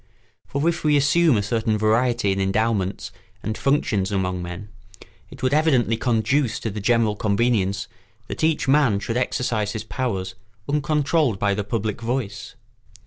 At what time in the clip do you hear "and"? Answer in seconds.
3.43-3.55